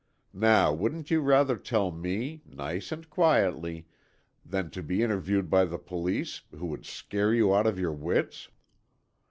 [0.33, 3.85] Now, wouldn't you rather tell me, nice and quietly,
[4.43, 8.49] than to be interviewed by the police, who would scare you out of your wits?"